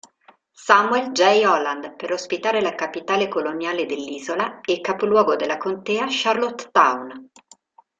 Samuel 0.65 1.11
J. 1.11 1.45
Holland 1.45 1.93
per 1.95 2.11
ospitare 2.11 2.59
la 2.59 2.73
capitale 2.73 3.27
coloniale 3.27 3.85
dell'isola 3.85 4.59
e 4.61 4.81
capoluogo 4.81 5.35
della 5.35 5.57
contea 5.57 6.07
Charlottetown. 6.09 7.29